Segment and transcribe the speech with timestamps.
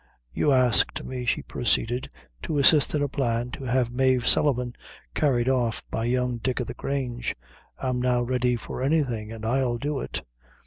[0.33, 2.09] "You asked me," she proceeded,
[2.41, 4.73] "to assist in a plan to have Mave Sullivan
[5.13, 7.35] carried off by young Dick o' the Grange
[7.77, 10.23] I'm now ready for anything, and I'll do it.